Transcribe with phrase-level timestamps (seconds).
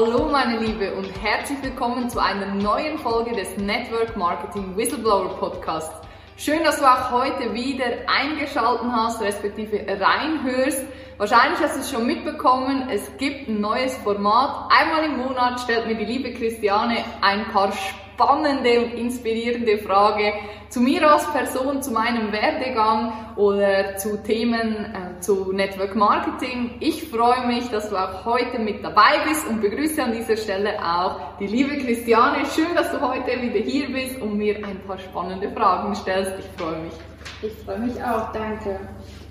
[0.00, 6.06] Hallo meine Liebe und herzlich willkommen zu einer neuen Folge des Network Marketing Whistleblower Podcasts.
[6.36, 10.84] Schön, dass du auch heute wieder eingeschalten hast, respektive reinhörst.
[11.16, 14.70] Wahrscheinlich hast du es schon mitbekommen, es gibt ein neues Format.
[14.70, 17.72] Einmal im Monat stellt mir die liebe Christiane ein paar
[18.18, 20.32] spannende und inspirierende Frage
[20.70, 26.72] zu mir als Person, zu meinem Werdegang oder zu Themen äh, zu Network Marketing.
[26.80, 30.84] Ich freue mich, dass du auch heute mit dabei bist und begrüße an dieser Stelle
[30.84, 32.38] auch die liebe Christiane.
[32.46, 36.32] Schön, dass du heute wieder hier bist und mir ein paar spannende Fragen stellst.
[36.40, 36.94] Ich freue mich.
[37.42, 38.80] Ich freue mich auch, danke.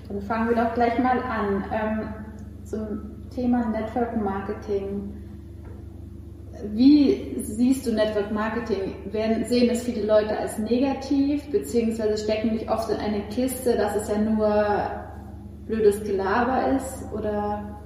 [0.08, 5.27] Dann fangen wir doch gleich mal an ähm, zum Thema Network Marketing.
[6.72, 8.94] Wie siehst du Network Marketing?
[9.12, 13.96] Werden, sehen es viele Leute als negativ, beziehungsweise stecken dich oft in eine Kiste, dass
[13.96, 14.90] es ja nur
[15.66, 17.12] blödes Gelaber ist?
[17.12, 17.80] Oder?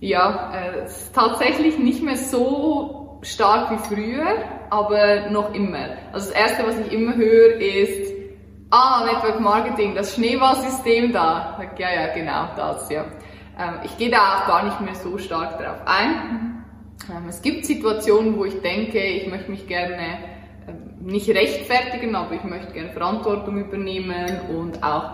[0.00, 4.36] Ja, äh, es ist tatsächlich nicht mehr so stark wie früher,
[4.70, 5.88] aber noch immer.
[6.12, 8.12] Also das Erste, was ich immer höre, ist,
[8.70, 11.60] ah, Network Marketing, das Schneeballsystem da.
[11.78, 13.04] Ja, ja, genau, das, ja.
[13.58, 16.55] Ähm, ich gehe da auch gar nicht mehr so stark drauf ein.
[17.10, 20.18] Ähm, es gibt Situationen, wo ich denke, ich möchte mich gerne
[20.68, 25.12] ähm, nicht rechtfertigen, aber ich möchte gerne Verantwortung übernehmen und auch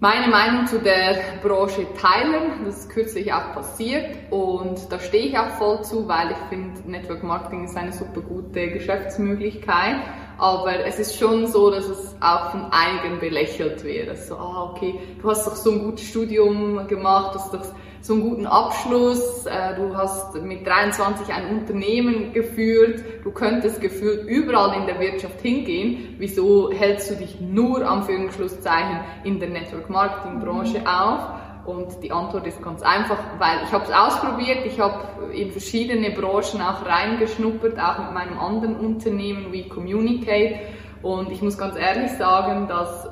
[0.00, 2.64] meine Meinung zu der Branche teilen.
[2.64, 6.90] Das ist kürzlich auch passiert und da stehe ich auch voll zu, weil ich finde,
[6.90, 9.96] Network Marketing ist eine super gute Geschäftsmöglichkeit.
[10.38, 14.16] Aber es ist schon so, dass es auch von einigen belächelt wird.
[14.18, 17.64] So, ah, okay, du hast doch so ein gutes Studium gemacht, du hast doch
[18.02, 24.24] so einen guten Abschluss, äh, du hast mit 23 ein Unternehmen geführt, du könntest gefühlt
[24.28, 26.14] überall in der Wirtschaft hingehen.
[26.18, 30.86] Wieso hältst du dich nur am Führungsschlusszeichen in der Network Marketing Branche mhm.
[30.86, 31.20] auf?
[31.66, 36.10] Und die Antwort ist ganz einfach, weil ich habe es ausprobiert, ich habe in verschiedene
[36.10, 40.60] Branchen auch reingeschnuppert, auch mit meinem anderen Unternehmen wie Communicate.
[41.02, 43.08] Und ich muss ganz ehrlich sagen, dass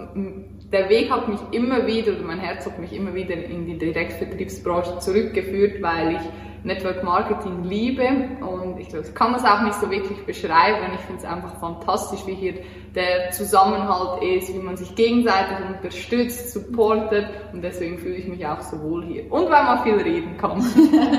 [0.73, 3.79] der Weg hat mich immer wieder, oder mein Herz hat mich immer wieder in die
[3.79, 6.23] Direktvertriebsbranche zurückgeführt, weil ich
[6.65, 8.09] Network Marketing liebe
[8.41, 10.93] und ich glaube, ich kann das auch nicht so wirklich beschreiben.
[10.95, 12.55] Ich finde es einfach fantastisch, wie hier
[12.95, 18.63] der Zusammenhalt ist, wie man sich gegenseitig unterstützt, supportet und deswegen fühle ich mich auch
[18.63, 19.31] so wohl hier.
[19.31, 20.59] Und weil man viel reden kann.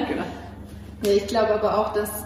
[0.09, 0.23] genau.
[1.03, 2.25] ja, ich glaube aber auch, dass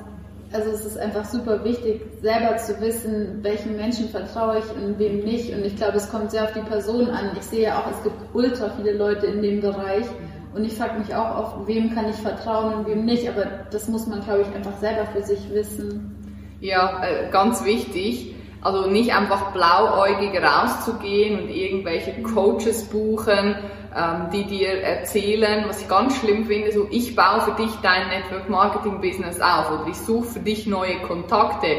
[0.52, 5.20] also es ist einfach super wichtig, selber zu wissen, welchen Menschen vertraue ich und wem
[5.20, 5.54] nicht.
[5.54, 7.32] Und ich glaube, es kommt sehr auf die Person an.
[7.38, 10.06] Ich sehe ja auch, es gibt ultra viele Leute in dem Bereich.
[10.54, 13.30] Und ich frage mich auch oft, wem kann ich vertrauen und wem nicht.
[13.30, 16.16] Aber das muss man, glaube ich, einfach selber für sich wissen.
[16.60, 18.36] Ja, äh, ganz wichtig.
[18.62, 23.56] Also nicht einfach blauäugig rauszugehen und irgendwelche Coaches buchen
[23.96, 28.08] ähm, die dir erzählen, was ich ganz schlimm finde, so ich baue für dich dein
[28.10, 31.78] Network Marketing Business auf oder ich suche für dich neue Kontakte.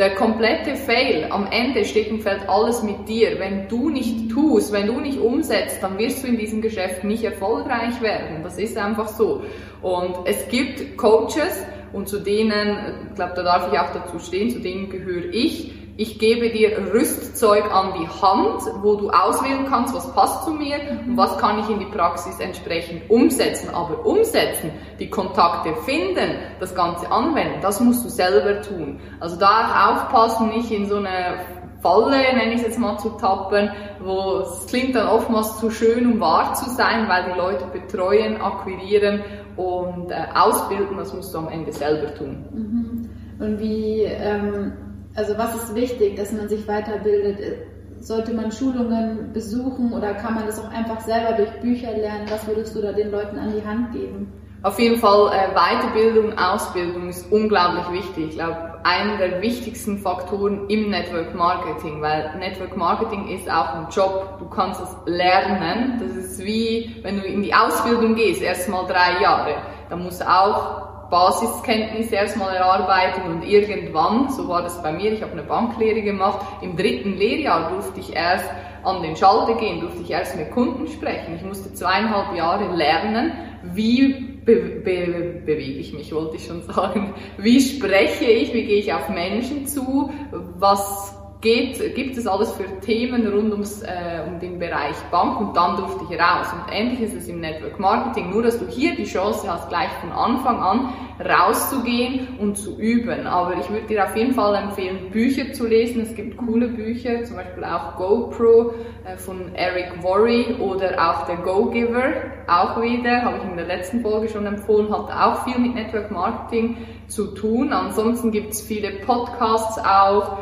[0.00, 3.38] Der komplette Fail, am Ende steht und fällt alles mit dir.
[3.38, 7.22] Wenn du nicht tust, wenn du nicht umsetzt, dann wirst du in diesem Geschäft nicht
[7.22, 8.42] erfolgreich werden.
[8.42, 9.42] Das ist einfach so.
[9.82, 12.78] Und es gibt Coaches und zu denen,
[13.10, 16.78] ich glaube, da darf ich auch dazu stehen, zu denen gehöre ich, ich gebe dir
[16.94, 21.58] Rüstzeug an die Hand, wo du auswählen kannst, was passt zu mir und was kann
[21.58, 23.68] ich in die Praxis entsprechend umsetzen.
[23.74, 28.98] Aber umsetzen, die Kontakte finden, das Ganze anwenden, das musst du selber tun.
[29.20, 31.40] Also da aufpassen, nicht in so eine
[31.82, 33.68] Falle, nenne ich es jetzt mal, zu tappen,
[34.02, 38.40] wo es klingt dann oftmals zu schön, um wahr zu sein, weil die Leute betreuen,
[38.40, 39.22] akquirieren
[39.58, 42.42] und äh, ausbilden, das musst du am Ende selber tun.
[42.54, 43.10] Mhm.
[43.38, 44.72] Und wie ähm
[45.20, 47.66] also was ist wichtig, dass man sich weiterbildet?
[48.00, 52.26] Sollte man Schulungen besuchen oder kann man das auch einfach selber durch Bücher lernen?
[52.30, 54.32] Was würdest du da den Leuten an die Hand geben?
[54.62, 58.28] Auf jeden Fall äh, Weiterbildung, Ausbildung ist unglaublich wichtig.
[58.30, 63.88] Ich glaube, einer der wichtigsten Faktoren im Network Marketing, weil Network Marketing ist auch ein
[63.90, 64.38] Job.
[64.38, 66.00] Du kannst es lernen.
[66.00, 69.56] Das ist wie, wenn du in die Ausbildung gehst, erst mal drei Jahre.
[69.90, 75.22] Da musst du auch Basiskenntnisse erstmal erarbeiten und irgendwann, so war das bei mir, ich
[75.22, 78.48] habe eine Banklehre gemacht, im dritten Lehrjahr durfte ich erst
[78.82, 81.36] an den Schalter gehen, durfte ich erst mit Kunden sprechen.
[81.36, 87.14] Ich musste zweieinhalb Jahre lernen, wie be be bewege ich mich, wollte ich schon sagen.
[87.36, 90.10] Wie spreche ich, wie gehe ich auf Menschen zu,
[90.58, 95.56] was geht, gibt es alles für Themen rund ums, äh, um den Bereich Bank und
[95.56, 96.48] dann durfte ich raus.
[96.52, 99.90] Und ähnlich ist es im Network Marketing, nur dass du hier die Chance hast, gleich
[100.00, 103.26] von Anfang an rauszugehen und zu üben.
[103.26, 106.02] Aber ich würde dir auf jeden Fall empfehlen, Bücher zu lesen.
[106.02, 111.36] Es gibt coole Bücher, zum Beispiel auch GoPro äh, von Eric Worry oder auch der
[111.36, 112.12] Go-Giver,
[112.46, 116.10] auch wieder, habe ich in der letzten Folge schon empfohlen, hat auch viel mit Network
[116.10, 116.76] Marketing
[117.06, 117.72] zu tun.
[117.72, 120.38] Ansonsten gibt es viele Podcasts auch,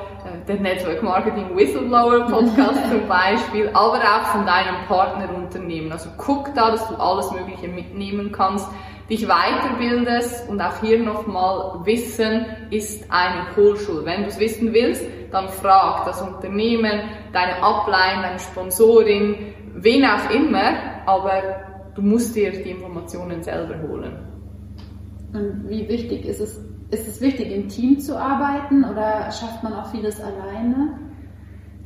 [0.47, 5.93] der Network Marketing Whistleblower Podcast zum Beispiel, aber auch von deinem Partnerunternehmen.
[5.93, 8.67] Also guck da, dass du alles Mögliche mitnehmen kannst,
[9.11, 14.05] dich weiterbildest und auch hier nochmal Wissen ist eine Hochschule.
[14.05, 17.01] Wenn du es wissen willst, dann frag das Unternehmen,
[17.33, 20.73] deine Upline, deine Sponsorin, wen auch immer,
[21.07, 21.43] aber
[21.95, 24.19] du musst dir die Informationen selber holen.
[25.33, 29.75] Und wie wichtig ist es, ist es wichtig, im Team zu arbeiten oder schafft man
[29.75, 30.99] auch vieles alleine?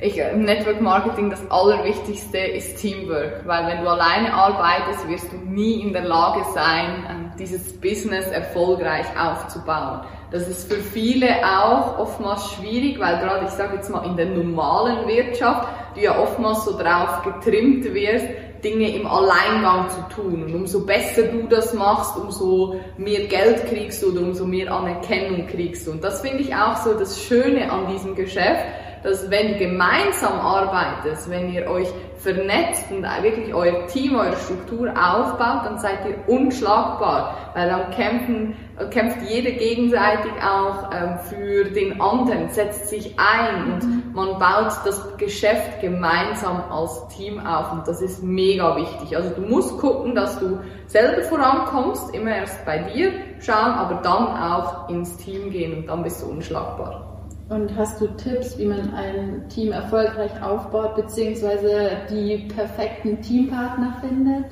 [0.05, 5.37] Ich, Im Network Marketing das Allerwichtigste ist Teamwork, weil wenn du alleine arbeitest, wirst du
[5.37, 10.01] nie in der Lage sein, ähm, dieses Business erfolgreich aufzubauen.
[10.29, 14.25] Das ist für viele auch oftmals schwierig, weil gerade, ich sage jetzt mal, in der
[14.25, 18.25] normalen Wirtschaft du ja oftmals so drauf getrimmt wirst,
[18.61, 20.43] Dinge im Alleingang zu tun.
[20.43, 25.47] Und umso besser du das machst, umso mehr Geld kriegst du oder umso mehr Anerkennung
[25.47, 25.91] kriegst du.
[25.91, 28.65] Und das finde ich auch so das Schöne an diesem Geschäft,
[29.03, 31.87] dass wenn du gemeinsam arbeitet, wenn ihr euch
[32.23, 38.55] vernetzt und wirklich euer Team, eure Struktur aufbaut, dann seid ihr unschlagbar, weil dann kämpfen,
[38.91, 45.17] kämpft jeder gegenseitig auch ähm, für den anderen, setzt sich ein und man baut das
[45.17, 49.17] Geschäft gemeinsam als Team auf und das ist mega wichtig.
[49.17, 53.11] Also du musst gucken, dass du selber vorankommst, immer erst bei dir
[53.41, 57.12] schauen, aber dann auch ins Team gehen und dann bist du unschlagbar.
[57.49, 64.45] Und hast du Tipps, wie man ein Team erfolgreich aufbaut, beziehungsweise die perfekten Teampartner findet?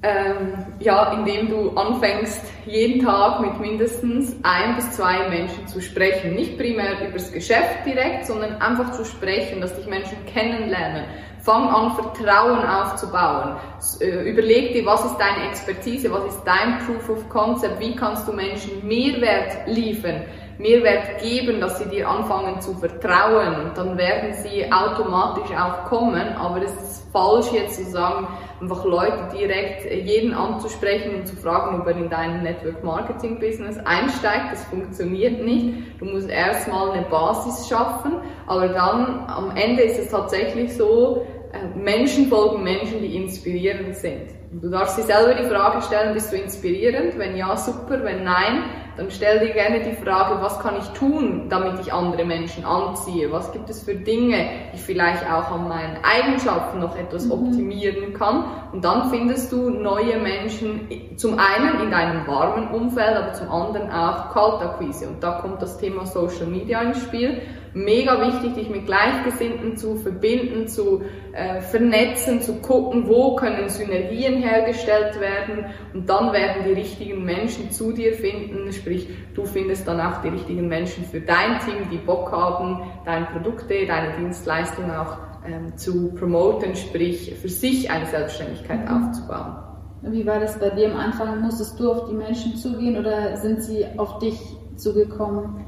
[0.00, 6.34] Ähm, ja, indem du anfängst, jeden Tag mit mindestens ein bis zwei Menschen zu sprechen.
[6.34, 11.04] Nicht primär über das Geschäft direkt, sondern einfach zu sprechen, dass dich Menschen kennenlernen.
[11.40, 13.56] Fang an, Vertrauen aufzubauen.
[14.00, 18.28] Äh, überleg dir, was ist deine Expertise, was ist dein Proof of Concept, wie kannst
[18.28, 20.22] du Menschen Mehrwert liefern.
[20.58, 26.62] Mehrwert geben, dass sie dir anfangen zu vertrauen dann werden sie automatisch auch kommen, aber
[26.62, 28.26] es ist falsch jetzt zu sagen,
[28.60, 33.78] einfach Leute direkt jeden anzusprechen und zu fragen, ob er in dein Network Marketing Business
[33.84, 36.00] einsteigt, das funktioniert nicht.
[36.00, 41.78] Du musst erstmal eine Basis schaffen, aber dann am Ende ist es tatsächlich so, äh,
[41.78, 44.30] Menschen folgen Menschen, die inspirierend sind.
[44.50, 47.18] Du darfst dir selber die Frage stellen, bist du inspirierend?
[47.18, 48.02] Wenn ja, super.
[48.02, 48.64] Wenn nein,
[48.98, 53.30] dann stell dir gerne die Frage, was kann ich tun, damit ich andere Menschen anziehe?
[53.30, 54.38] Was gibt es für Dinge,
[54.72, 57.32] die ich vielleicht auch an meinen Eigenschaften noch etwas mhm.
[57.32, 58.44] optimieren kann?
[58.72, 63.88] Und dann findest du neue Menschen, zum einen in deinem warmen Umfeld, aber zum anderen
[63.92, 65.06] auch Kaltakquise.
[65.06, 67.40] Und da kommt das Thema Social Media ins Spiel
[67.84, 71.02] mega wichtig, dich mit Gleichgesinnten zu verbinden, zu
[71.32, 77.70] äh, vernetzen, zu gucken, wo können Synergien hergestellt werden und dann werden die richtigen Menschen
[77.70, 81.98] zu dir finden, sprich du findest dann auch die richtigen Menschen für dein Team, die
[81.98, 88.88] Bock haben, deine Produkte, deine Dienstleistungen auch ähm, zu promoten, sprich für sich eine Selbstständigkeit
[88.88, 89.08] mhm.
[89.08, 89.56] aufzubauen.
[90.02, 91.40] Wie war das bei dir am Anfang?
[91.40, 94.38] Musstest du auf die Menschen zugehen oder sind sie auf dich
[94.76, 95.64] zugekommen?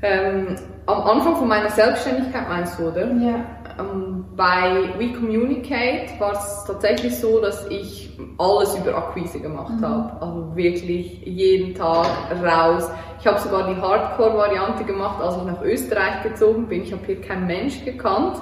[0.00, 0.56] Ähm,
[0.86, 3.12] am Anfang von meiner Selbstständigkeit meinst du, oder?
[3.14, 3.44] Ja.
[3.78, 9.84] Ähm, bei We Communicate war es tatsächlich so, dass ich alles über Akquise gemacht mhm.
[9.84, 10.22] habe.
[10.22, 12.06] Also wirklich jeden Tag
[12.42, 12.88] raus.
[13.20, 16.82] Ich habe sogar die Hardcore-Variante gemacht, als ich nach Österreich gezogen bin.
[16.82, 18.36] Ich habe hier keinen Mensch gekannt.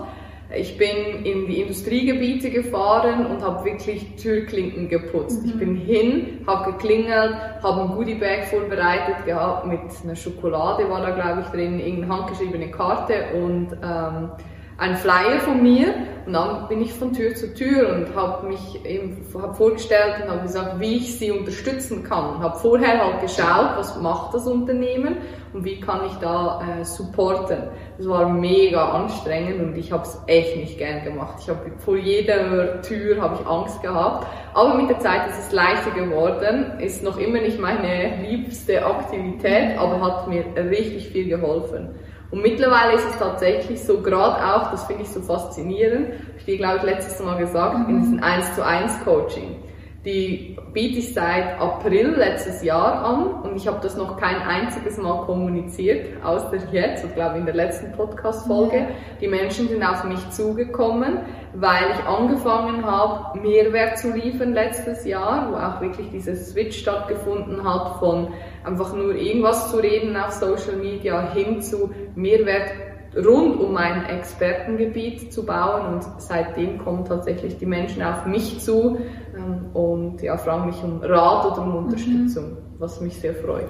[0.55, 5.43] Ich bin in die Industriegebiete gefahren und habe wirklich Türklinken geputzt.
[5.43, 5.49] Mhm.
[5.49, 11.11] Ich bin hin, habe geklingelt, habe ein Goodiebag vorbereitet gehabt mit einer Schokolade war da
[11.11, 14.31] glaube ich drin, irgendeine handgeschriebene Karte und ähm,
[14.79, 15.95] ein Flyer von mir
[16.27, 20.31] und dann bin ich von Tür zu Tür und habe mich eben hab vorgestellt und
[20.31, 22.41] habe gesagt, wie ich sie unterstützen kann.
[22.41, 25.19] Habe vorher halt geschaut, was macht das Unternehmen
[25.55, 27.59] und wie kann ich da äh, supporten.
[27.97, 31.37] Das war mega anstrengend und ich habe es echt nicht gern gemacht.
[31.41, 35.53] Ich habe vor jeder Tür habe ich Angst gehabt, aber mit der Zeit ist es
[35.53, 36.73] leichter geworden.
[36.81, 41.95] Ist noch immer nicht meine liebste Aktivität, aber hat mir richtig viel geholfen.
[42.31, 46.57] Und mittlerweile ist es tatsächlich so, gerade auch, das finde ich so faszinierend, ich dir
[46.57, 49.63] glaube ich letztes Mal gesagt, in diesem 1 zu 1 Coaching.
[50.07, 54.99] Die biete ich seit April letztes Jahr an und ich habe das noch kein einziges
[54.99, 58.77] Mal kommuniziert, außer jetzt, ich glaube in der letzten Podcast-Folge.
[58.77, 58.87] Ja.
[59.21, 61.19] Die Menschen sind auf mich zugekommen,
[61.55, 67.65] weil ich angefangen habe, Mehrwert zu liefern letztes Jahr, wo auch wirklich dieses Switch stattgefunden
[67.65, 68.29] hat von
[68.63, 72.71] einfach nur irgendwas zu reden auf Social Media hin zu Mehrwert
[73.17, 78.99] rund um mein Expertengebiet zu bauen und seitdem kommen tatsächlich die Menschen auf mich zu
[79.37, 81.77] ähm, und ja, fragen mich um Rat oder um.
[81.87, 82.57] Unterstützung, mhm.
[82.79, 83.69] was mich sehr freut.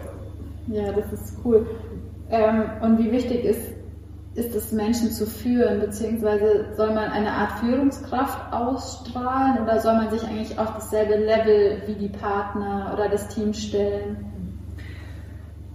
[0.69, 1.67] Ja, das ist cool.
[2.31, 3.63] Ähm, und wie wichtig ist,
[4.35, 10.11] ist es, Menschen zu führen, beziehungsweise soll man eine Art Führungskraft ausstrahlen oder soll man
[10.11, 14.36] sich eigentlich auf dasselbe Level wie die Partner oder das Team stellen?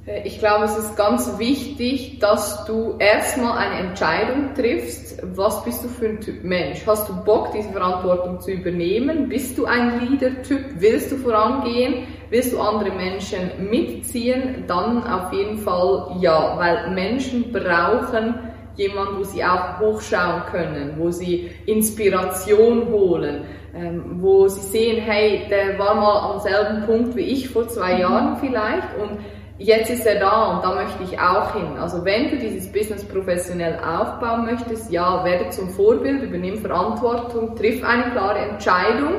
[0.05, 5.21] Äh, ich glaube, es ist ganz wichtig, dass du erstmal eine Entscheidung triffst.
[5.35, 6.85] Was bist du für ein Typ Mensch?
[6.85, 9.29] Hast du Bock, diese Verantwortung zu übernehmen?
[9.29, 10.65] Bist du ein Leader-Typ?
[10.75, 12.07] Willst du vorangehen?
[12.29, 14.63] Willst du andere Menschen mitziehen?
[14.67, 18.35] Dann auf jeden Fall ja, weil Menschen brauchen
[18.77, 23.43] jemanden, wo sie auch hochschauen können, wo sie Inspiration holen,
[23.75, 27.99] ähm, wo sie sehen, hey, der war mal am selben Punkt wie ich vor zwei
[27.99, 29.19] Jahren vielleicht und
[29.61, 31.77] jetzt ist er da und da möchte ich auch hin.
[31.79, 37.83] Also wenn du dieses Business professionell aufbauen möchtest, ja, werde zum Vorbild, übernimm Verantwortung, triff
[37.83, 39.13] eine klare Entscheidung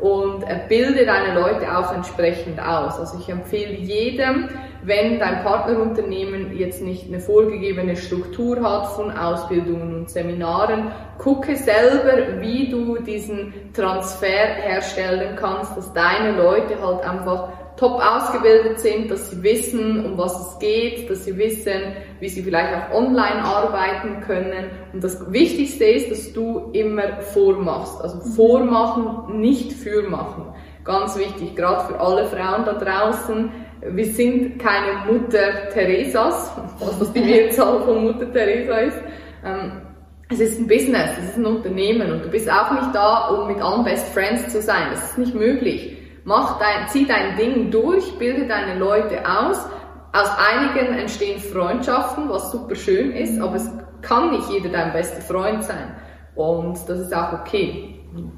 [0.00, 2.98] und äh, bilde deine Leute auch entsprechend aus.
[2.98, 4.48] Also ich empfehle jedem,
[4.82, 12.40] wenn dein Partnerunternehmen jetzt nicht eine vorgegebene Struktur hat von Ausbildungen und Seminaren, gucke selber,
[12.40, 19.30] wie du diesen Transfer herstellen kannst, dass deine Leute halt einfach top ausgebildet sind, dass
[19.30, 24.20] sie wissen, um was es geht, dass sie wissen, wie sie vielleicht auch online arbeiten
[24.26, 24.70] können.
[24.92, 28.00] Und das Wichtigste ist, dass du immer vormachst.
[28.02, 30.46] Also vormachen, nicht fürmachen.
[30.84, 33.50] Ganz wichtig, gerade für alle Frauen da draußen.
[33.80, 38.98] Wir sind keine Mutter Theresas, was das die Mehrzahl von Mutter Teresa ist.
[39.44, 39.82] Ähm,
[40.30, 43.48] es ist ein Business, es ist ein Unternehmen und du bist auch nicht da, um
[43.48, 44.88] mit allen Best Friends zu sein.
[44.90, 45.97] Das ist nicht möglich.
[46.28, 49.64] Mach dein, zieh dein Ding durch, bilde deine Leute aus.
[50.12, 53.70] Aus einigen entstehen Freundschaften, was super schön ist, aber es
[54.02, 55.96] kann nicht jeder dein bester Freund sein.
[56.34, 57.98] Und das ist auch okay.
[58.14, 58.34] Und,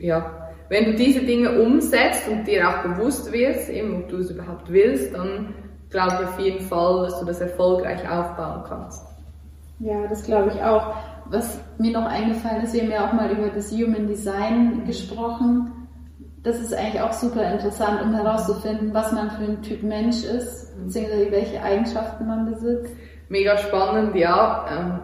[0.00, 0.28] ja,
[0.70, 4.68] wenn du diese Dinge umsetzt und dir auch bewusst wirst, eben, ob du es überhaupt
[4.68, 5.54] willst, dann
[5.88, 9.06] glaube ich auf jeden Fall, dass du das erfolgreich aufbauen kannst.
[9.78, 10.96] Ja, das glaube ich auch.
[11.26, 15.79] Was mir noch eingefallen ist, wir haben ja auch mal über das Human Design gesprochen
[16.42, 20.74] das ist eigentlich auch super interessant, um herauszufinden, was man für ein Typ Mensch ist,
[20.82, 22.94] beziehungsweise welche Eigenschaften man besitzt.
[23.28, 24.66] Mega spannend, ja.
[24.70, 25.00] Ähm,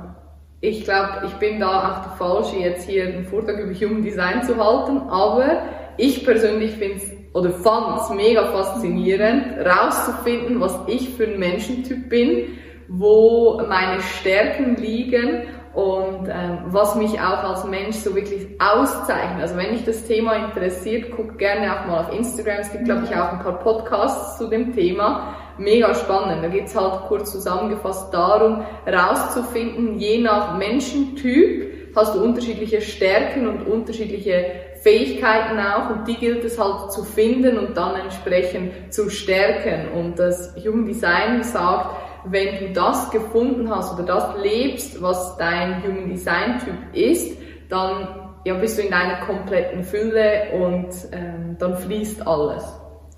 [0.61, 4.43] ich glaube, ich bin da auch der Falsche, jetzt hier einen Vortrag über Human Design
[4.43, 5.63] zu halten, aber
[5.99, 12.09] ich persönlich finde es oder fand es mega faszinierend, rauszufinden, was ich für ein Menschentyp
[12.09, 12.57] bin,
[12.89, 15.43] wo meine Stärken liegen
[15.77, 19.43] und ähm, was mich auch als Mensch so wirklich auszeichnet.
[19.43, 22.61] Also wenn dich das Thema interessiert, guck gerne auch mal auf Instagram.
[22.61, 25.35] Es gibt, glaube ich, auch ein paar Podcasts zu dem Thema.
[25.59, 26.43] Mega spannend.
[26.43, 33.67] Da geht's halt kurz zusammengefasst darum, herauszufinden, je nach Menschentyp hast du unterschiedliche Stärken und
[33.67, 34.47] unterschiedliche
[34.81, 39.89] Fähigkeiten auch und die gilt es halt zu finden und dann entsprechend zu stärken.
[39.95, 45.83] Und das Human Design sagt, wenn du das gefunden hast oder das lebst, was dein
[45.83, 51.77] Human Design Typ ist, dann ja, bist du in deiner kompletten Fülle und ähm, dann
[51.77, 52.65] fließt alles.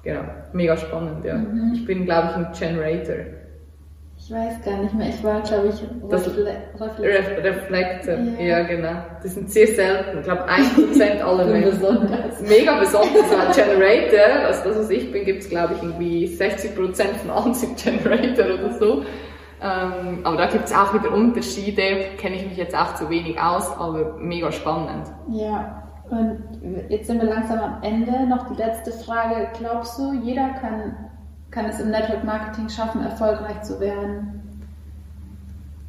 [0.02, 0.22] Genau,
[0.52, 1.34] mega spannend, ja.
[1.34, 1.72] Mhm.
[1.74, 3.37] Ich bin, glaube ich, ein Generator.
[4.28, 6.44] Ich weiß gar nicht mehr, ich war, glaube ich, Refle
[6.78, 7.44] Reflektor.
[7.44, 8.58] Reflektor, ja.
[8.58, 8.62] ja.
[8.62, 8.92] genau.
[9.22, 11.80] Das sind sehr selten, ich glaube 1% aller Menschen.
[11.80, 12.40] besonders.
[12.42, 17.04] Mega besonders, ein Generator, also das, was ich bin, gibt es, glaube ich, irgendwie 60%
[17.14, 19.02] von allen sind Generator oder so.
[19.62, 23.40] Ähm, aber da gibt es auch wieder Unterschiede, kenne ich mich jetzt auch zu wenig
[23.40, 25.06] aus, aber mega spannend.
[25.30, 26.42] Ja, und
[26.90, 28.26] jetzt sind wir langsam am Ende.
[28.26, 29.48] Noch die letzte Frage.
[29.58, 31.07] Glaubst du, jeder kann
[31.58, 34.62] kann es im Network Marketing schaffen, erfolgreich zu werden?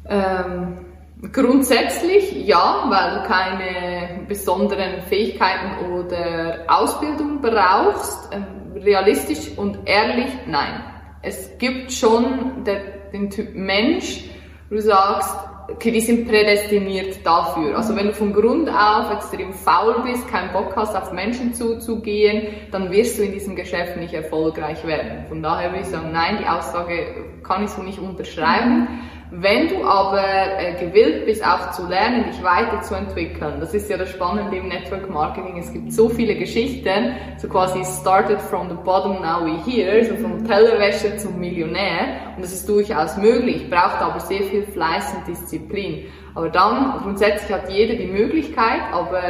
[0.08, 0.86] Ähm,
[1.30, 8.34] grundsätzlich ja, weil du keine besonderen Fähigkeiten oder Ausbildung brauchst.
[8.34, 10.82] Ähm, realistisch und ehrlich, nein.
[11.22, 14.24] Es gibt schon den Typ Mensch,
[14.70, 15.36] du sagst,
[15.72, 17.76] okay, die sind prädestiniert dafür.
[17.76, 22.48] Also wenn du von Grund auf extrem faul bist, keinen Bock hast, auf Menschen zuzugehen,
[22.70, 25.26] dann wirst du in diesem Geschäft nicht erfolgreich werden.
[25.28, 28.88] Von daher würde ich sagen, nein, die Aussage kann ich so nicht unterschreiben.
[29.32, 30.24] Wenn du aber
[30.58, 35.08] äh, gewillt bist, auch zu lernen, dich weiterzuentwickeln, das ist ja das Spannende im Network
[35.08, 40.04] Marketing, es gibt so viele Geschichten, so quasi started from the bottom, now we here,
[40.04, 45.14] so vom Tellerwäscher zum Millionär und das ist durchaus möglich, braucht aber sehr viel Fleiß
[45.14, 46.06] und Disziplin.
[46.34, 49.22] Aber dann, grundsätzlich hat jeder die Möglichkeit, aber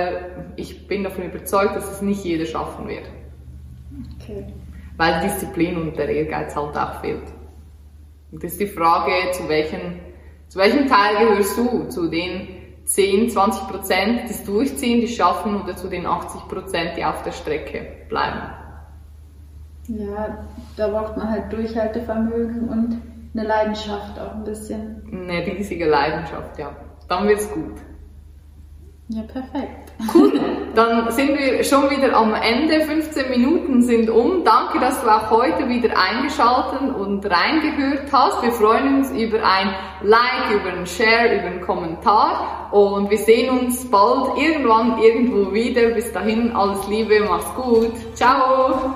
[0.56, 3.04] ich bin davon überzeugt, dass es nicht jeder schaffen wird.
[4.18, 4.46] Okay.
[4.96, 7.24] Weil Disziplin und der Ehrgeiz halt auch fehlt.
[8.32, 10.00] Und das ist die Frage, zu welchem,
[10.48, 11.88] zu welchem Teil gehörst du?
[11.88, 12.48] Zu den
[12.84, 17.22] 10, 20 Prozent, die es durchziehen, die schaffen, oder zu den 80 Prozent, die auf
[17.22, 18.40] der Strecke bleiben?
[19.88, 20.46] Ja,
[20.76, 23.00] da braucht man halt Durchhaltevermögen und
[23.34, 25.02] eine Leidenschaft auch ein bisschen.
[25.10, 26.74] Eine riesige Leidenschaft, ja.
[27.08, 27.74] Dann wird's gut.
[29.12, 29.90] Ja, perfekt.
[30.14, 30.40] Cool.
[30.76, 32.80] Dann sind wir schon wieder am Ende.
[32.82, 34.44] 15 Minuten sind um.
[34.44, 38.40] Danke, dass du auch heute wieder eingeschaltet und reingehört hast.
[38.40, 42.68] Wir freuen uns über ein Like, über ein Share, über einen Kommentar.
[42.70, 45.88] Und wir sehen uns bald irgendwann irgendwo wieder.
[45.90, 47.92] Bis dahin alles Liebe, mach's gut.
[48.14, 48.89] Ciao.